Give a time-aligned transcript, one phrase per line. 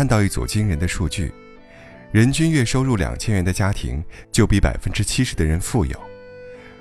[0.00, 1.30] 看到一组惊人的数据：
[2.10, 4.02] 人均月收入两千元的家庭
[4.32, 5.94] 就比百分之七十的人富有；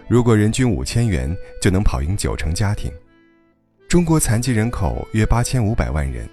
[0.07, 2.89] 如果人均五千元，就能跑赢九成家庭。
[3.89, 6.29] 中国残疾人口约八千五百万人，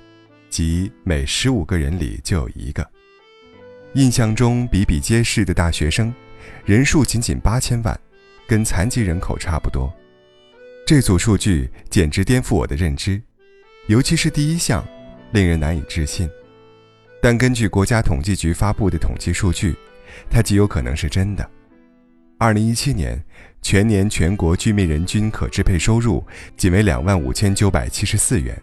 [0.48, 2.88] 即每十五个人里就有一个。
[3.94, 6.14] 印象中比比皆是的大学生，
[6.64, 8.00] 人数仅仅八千万，
[8.46, 9.92] 跟残疾人口差不多。
[10.86, 13.20] 这组数据简直颠覆我的认知，
[13.88, 14.86] 尤其是第一项，
[15.32, 16.30] 令人难以置信。
[17.20, 19.74] 但根据国家统计局发布的统计数据，
[20.30, 21.48] 它极有可能是真的。
[22.38, 23.22] 二零一七年
[23.62, 26.24] 全年全国居民人均可支配收入
[26.56, 28.60] 仅为两万五千九百七十四元，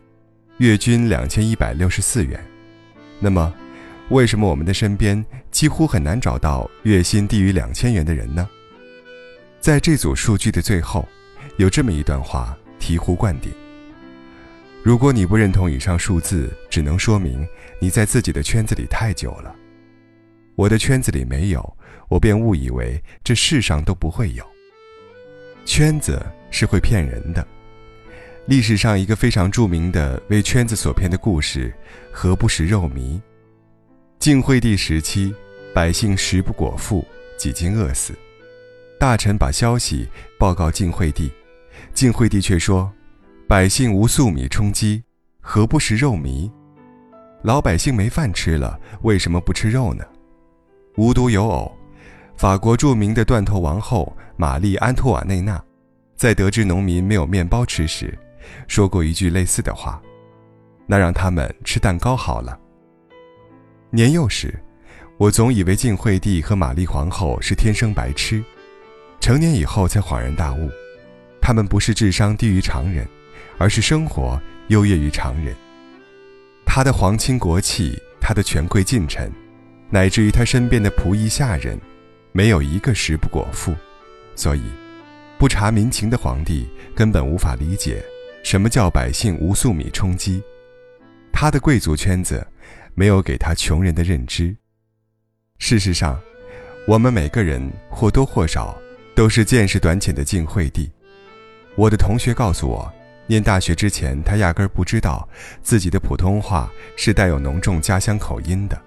[0.59, 2.39] 月均两千一百六十四元。
[3.19, 3.53] 那么，
[4.09, 8.47] 为什么我们的身边几乎很难找到月薪低于两千元的人呢？
[9.59, 11.07] 在这组数据的最后。
[11.57, 13.51] 有这么一段话醍醐灌顶：
[14.83, 17.47] 如果你不认同以上数字，只能说明
[17.79, 19.55] 你在自己的圈子里太久了。
[20.55, 21.77] 我的圈子里没有，
[22.09, 24.45] 我便误以为这世上都不会有。
[25.63, 27.47] 圈子是会骗人的。
[28.45, 31.73] 历史上一个非常著名的为圈子所骗的故事，
[32.11, 33.21] 何不食肉糜？
[34.19, 35.33] 晋惠帝时期，
[35.73, 38.13] 百姓食不果腹，几经饿死。
[38.99, 41.31] 大臣把消息报告晋惠帝。
[41.93, 42.91] 晋惠帝却说
[43.47, 45.03] ：“百姓无粟米充饥，
[45.41, 46.49] 何不食肉糜？
[47.43, 50.03] 老百姓没饭吃了，为什么不吃肉呢？”
[50.95, 51.71] 无独有偶，
[52.35, 55.61] 法国著名的断头王后玛丽·安托瓦内娜，
[56.15, 58.17] 在得知农民没有面包吃时，
[58.67, 60.01] 说过一句类似的话
[60.87, 62.57] ：“那让他们吃蛋糕好了。”
[63.91, 64.57] 年幼时，
[65.17, 68.41] 我总以为晋惠帝和玛丽皇后是天生白痴，
[69.19, 70.71] 成年以后才恍然大悟。
[71.41, 73.05] 他们不是智商低于常人，
[73.57, 75.55] 而是生活优越于常人。
[76.65, 79.31] 他的皇亲国戚，他的权贵近臣，
[79.89, 81.79] 乃至于他身边的仆役下人，
[82.31, 83.75] 没有一个食不果腹。
[84.35, 84.63] 所以，
[85.37, 88.03] 不察民情的皇帝根本无法理解
[88.43, 90.41] 什么叫百姓无粟米充饥。
[91.31, 92.45] 他的贵族圈子
[92.95, 94.55] 没有给他穷人的认知。
[95.59, 96.19] 事实上，
[96.87, 98.75] 我们每个人或多或少
[99.13, 100.89] 都是见识短浅的晋惠帝。
[101.75, 102.91] 我的同学告诉我，
[103.25, 105.27] 念大学之前，他压根儿不知道
[105.61, 108.79] 自己的普通话是带有浓重家乡口音的。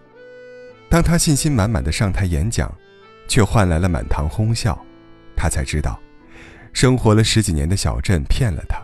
[0.89, 2.73] 当他信心满满的上台演讲，
[3.27, 4.79] 却换来了满堂哄笑，
[5.35, 5.99] 他才知道，
[6.73, 8.79] 生活了十几年的小镇骗了他。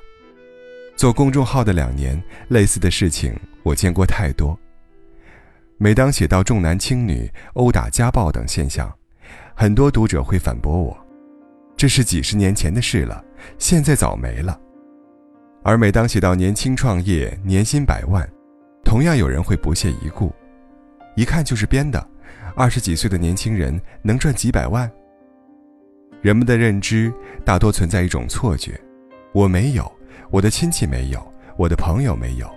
[0.97, 4.59] 做公众号的两年，类似的事情我见过太多。
[5.79, 8.93] 每当写到重男轻女、殴打、家暴等现象，
[9.55, 10.97] 很多读者会反驳我。
[11.77, 13.25] 这是几十年前的事了，
[13.59, 14.59] 现在早没了。
[15.63, 18.29] 而每当写到年轻创业、年薪百万，
[18.85, 20.33] 同样有人会不屑一顾，
[21.15, 22.05] 一看就是编的。
[22.55, 24.91] 二十几岁的年轻人能赚几百万？
[26.21, 27.13] 人们的认知
[27.45, 28.79] 大多存在一种错觉：
[29.33, 29.91] 我没有，
[30.31, 32.51] 我的亲戚没有，我的朋友没有，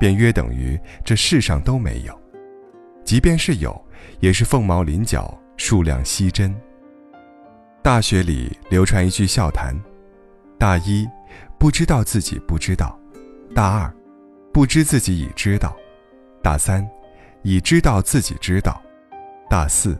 [0.00, 2.20] 便约等于这世上都没有。
[3.04, 3.80] 即便是有，
[4.18, 6.54] 也是凤毛麟角，数量稀珍。
[7.82, 9.74] 大学里流传一句笑谈：
[10.58, 11.06] 大一，
[11.58, 12.88] 不知道自己不知道；
[13.54, 13.92] 大二，
[14.52, 15.70] 不知自己已知道；
[16.42, 16.86] 大三，
[17.42, 18.72] 已知道自己知道；
[19.48, 19.98] 大四，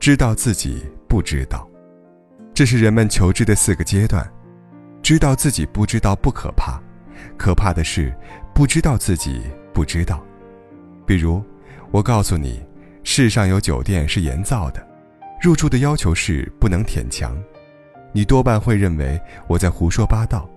[0.00, 1.68] 知道自己不知道。
[2.52, 4.28] 这是人们求知的四个阶段。
[5.02, 6.80] 知道自己不知道不可怕，
[7.36, 8.14] 可怕的是
[8.54, 10.22] 不知道自己不知道。
[11.04, 11.42] 比如，
[11.90, 12.64] 我告诉你，
[13.02, 14.86] 世上有酒店是盐造的。
[15.42, 17.36] 入住的要求是不能舔墙，
[18.12, 20.48] 你多半会认为我在胡说八道，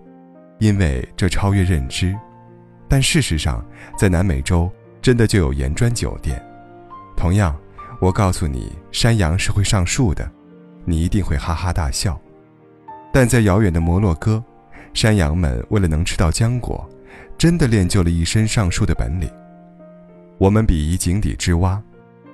[0.59, 2.15] 因为这超越认知。
[2.87, 3.65] 但事实上，
[3.97, 4.71] 在南美洲
[5.01, 6.41] 真的就有岩砖酒店。
[7.17, 7.55] 同样，
[7.99, 10.29] 我告诉你山羊是会上树的，
[10.85, 12.19] 你一定会哈哈大笑。
[13.11, 14.43] 但在遥远的摩洛哥，
[14.93, 16.87] 山羊们为了能吃到浆果，
[17.37, 19.29] 真的练就了一身上树的本领。
[20.37, 21.81] 我们鄙夷井底之蛙，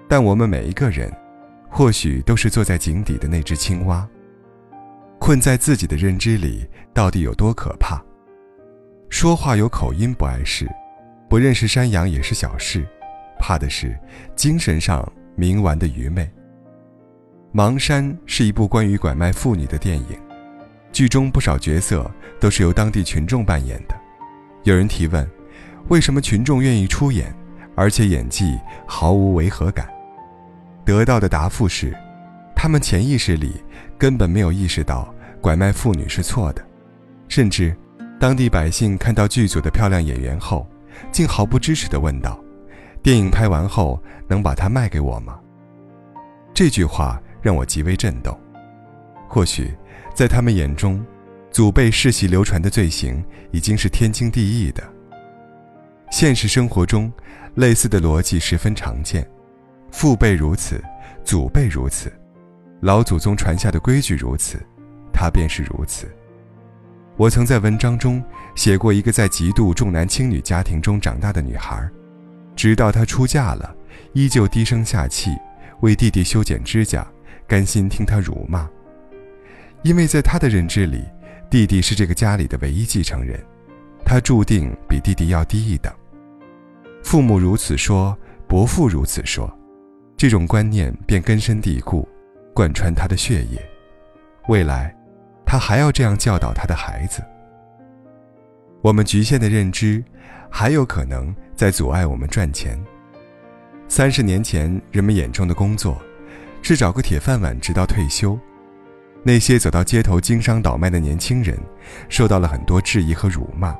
[0.07, 1.11] 但我们每一个人。
[1.73, 4.05] 或许都是坐在井底的那只青蛙，
[5.19, 8.03] 困在自己的认知里，到底有多可怕？
[9.11, 10.65] 说话有口音不碍事，
[11.29, 12.87] 不认识山羊也是小事，
[13.37, 13.93] 怕的是
[14.37, 15.05] 精神上
[15.37, 16.23] 冥顽的愚昧。
[17.53, 20.17] 《盲山》是一部关于拐卖妇女的电影，
[20.93, 22.09] 剧中不少角色
[22.39, 23.93] 都是由当地群众扮演的。
[24.63, 25.29] 有人提问：
[25.89, 27.35] 为什么群众愿意出演，
[27.75, 29.89] 而且演技毫无违和感？
[30.85, 31.93] 得到的答复是，
[32.55, 33.61] 他们潜意识里
[33.97, 36.65] 根本没有意识到拐卖妇女是错的，
[37.27, 37.75] 甚至
[38.21, 40.69] 当地百姓看到剧组的漂亮演员后，
[41.11, 42.39] 竟毫不支持地问道
[43.01, 45.39] ：“电影拍完后能把它卖给我吗？
[46.53, 48.39] 这句话让我极为震动。
[49.27, 49.73] 或许，
[50.13, 51.03] 在他们眼中，
[51.49, 54.83] 祖辈世袭流传的罪行已经是天经地义的。
[56.11, 57.11] 现实生活中，
[57.55, 59.27] 类似的逻辑十分常见，
[59.89, 60.79] 父辈如此，
[61.25, 62.13] 祖辈如此，
[62.81, 64.59] 老祖宗传下的规矩如此，
[65.11, 66.07] 他便是如此。
[67.21, 68.19] 我曾在文章中
[68.55, 71.87] 写过一个在极度重男轻女家庭中长大的女孩，
[72.55, 73.75] 直到她出嫁了，
[74.13, 75.29] 依旧低声下气，
[75.81, 77.07] 为弟弟修剪指甲，
[77.45, 78.67] 甘心听他辱骂。
[79.83, 81.03] 因为在她的认知里，
[81.47, 83.39] 弟弟是这个家里的唯一继承人，
[84.03, 85.93] 他注定比弟弟要低一等。
[87.03, 89.47] 父母如此说，伯父如此说，
[90.17, 92.09] 这种观念便根深蒂固，
[92.51, 93.63] 贯穿他的血液。
[94.47, 94.95] 未来，
[95.51, 97.21] 他还要这样教导他的孩子。
[98.81, 100.01] 我们局限的认知，
[100.49, 102.81] 还有可能在阻碍我们赚钱。
[103.89, 106.01] 三十年前，人们眼中的工作，
[106.61, 108.39] 是找个铁饭碗直到退休。
[109.23, 111.59] 那些走到街头经商倒卖的年轻人，
[112.07, 113.75] 受到了很多质疑和辱骂。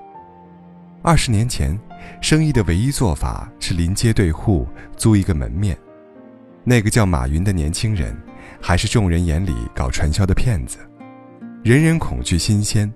[1.01, 1.79] 二十年前，
[2.19, 4.67] 生意的唯一做法是临街对户
[4.97, 5.77] 租一个门面。
[6.65, 8.13] 那个叫马云的年轻人，
[8.59, 10.77] 还是众人眼里搞传销的骗子。
[11.63, 12.91] 人人恐惧新鲜，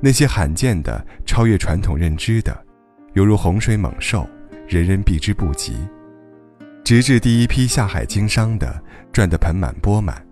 [0.00, 2.56] 那些罕见的、超越传统认知的，
[3.12, 4.28] 犹如洪水猛兽，
[4.66, 5.76] 人人避之不及。
[6.82, 8.82] 直至第一批下海经商的
[9.12, 10.26] 赚得盆满钵满，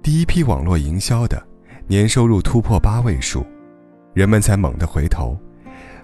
[0.00, 1.44] 第一批网络营销的
[1.88, 3.44] 年收入突破八位数，
[4.14, 5.36] 人们才猛地回头。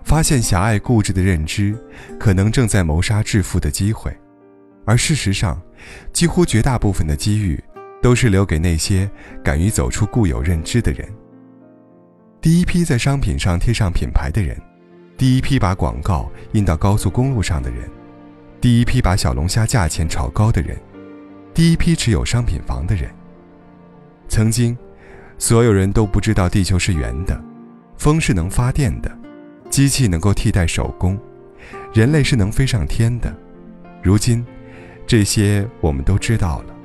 [0.03, 1.77] 发现狭隘固执的认知，
[2.19, 4.13] 可能正在谋杀致富的机会，
[4.85, 5.61] 而事实上，
[6.13, 7.63] 几乎绝大部分的机遇，
[8.03, 9.11] 都是留给那些
[9.43, 11.09] 敢于走出固有认知的人。
[12.41, 14.57] 第一批在商品上贴上品牌的人，
[15.17, 17.91] 第一批把广告印到高速公路上的人，
[18.61, 20.77] 第一批把小龙虾价钱炒高的人，
[21.53, 23.11] 第一批持有商品房的人。
[24.29, 24.77] 曾经，
[25.39, 27.43] 所有人都不知道地球是圆的，
[27.97, 29.11] 风是能发电的。
[29.69, 31.19] 机器能够替代手工，
[31.93, 33.35] 人类是能飞上天的。
[34.01, 34.47] 如今，
[35.05, 36.76] 这些我们都知道了。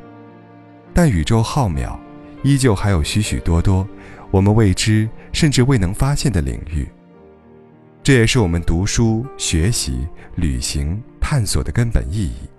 [0.93, 1.97] 但宇宙浩渺，
[2.43, 3.87] 依旧还有许许多多
[4.29, 6.87] 我们未知甚至未能发现的领域。
[8.03, 12.49] 这也是我们读书、学习、旅行、探索的根本意义。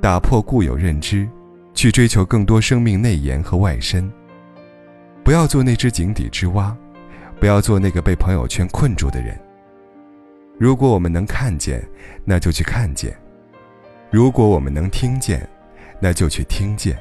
[0.00, 1.28] 打破固有认知，
[1.74, 4.10] 去追求更多生命内延和外伸。
[5.24, 6.76] 不要做那只井底之蛙。
[7.38, 9.34] 不要做那个被朋友圈困住的人。
[10.58, 11.82] 如果我们能看见，
[12.22, 13.10] 那就去看见；
[14.10, 15.48] 如果我们能听见，
[15.98, 16.94] 那就去听见；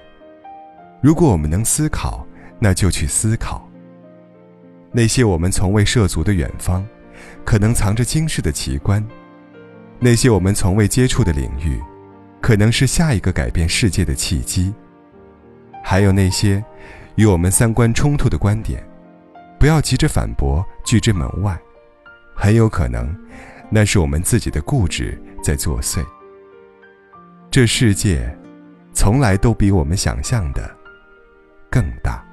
[1.01, 2.25] 如果我们能思考，
[2.59, 3.67] 那就去思考。
[4.91, 6.85] 那些我们从未涉足的远方，
[7.45, 9.01] 可能藏着惊世的奇观；
[9.99, 11.79] 那些我们从未接触的领域，
[12.41, 14.73] 可能是下一个改变世界的契机。
[15.83, 16.63] 还有那些
[17.15, 18.83] 与我们三观冲突的观点。
[19.57, 21.59] 不要急着反驳，拒之门外，
[22.33, 23.13] 很有可能，
[23.69, 26.01] 那是我们自己的固执在作祟。
[27.51, 28.33] 这世界，
[28.93, 30.73] 从来都比我们想象的
[31.69, 32.28] 更大。